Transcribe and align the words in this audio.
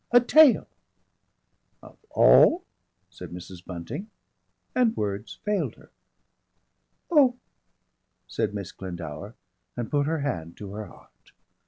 "A 0.09 0.19
tail!" 0.19 0.65
"Of 1.83 1.95
all" 2.09 2.63
said 3.11 3.29
Mrs. 3.29 3.63
Bunting, 3.63 4.09
and 4.73 4.97
words 4.97 5.35
failed 5.45 5.75
her. 5.75 5.91
"Oh!" 7.11 7.37
said 8.27 8.55
Miss 8.55 8.71
Glendower, 8.71 9.35
and 9.77 9.91
put 9.91 10.07
her 10.07 10.21
hand 10.21 10.57
to 10.57 10.71
her 10.73 10.87
heart. 10.87 11.33